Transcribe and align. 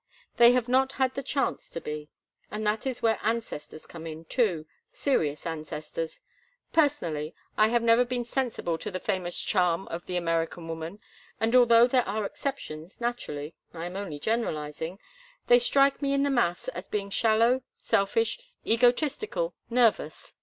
They 0.37 0.53
have 0.53 0.67
not 0.67 0.93
had 0.93 1.13
the 1.13 1.21
chance 1.21 1.69
to 1.69 1.79
be, 1.79 2.09
and 2.49 2.65
that 2.65 2.87
is 2.87 3.03
where 3.03 3.19
ancestors 3.21 3.85
come 3.85 4.07
in, 4.07 4.25
too—serious 4.25 5.45
ancestors. 5.45 6.21
Personally, 6.73 7.35
I 7.55 7.67
have 7.67 7.83
never 7.83 8.03
been 8.03 8.25
sensible 8.25 8.79
to 8.79 8.89
the 8.89 8.99
famous 8.99 9.39
charm 9.39 9.87
of 9.89 10.07
the 10.07 10.17
American 10.17 10.67
woman, 10.67 10.99
and 11.39 11.55
although 11.55 11.85
there 11.85 12.07
are 12.07 12.25
exceptions, 12.25 12.99
naturally—I 12.99 13.85
am 13.85 13.95
only 13.95 14.17
generalizing—they 14.17 15.59
strike 15.59 16.01
me 16.01 16.13
in 16.13 16.23
the 16.23 16.31
mass 16.31 16.67
as 16.69 16.87
being 16.87 17.11
shallow, 17.11 17.61
selfish, 17.77 18.39
egotistical, 18.65 19.53
nervous. 19.69 20.33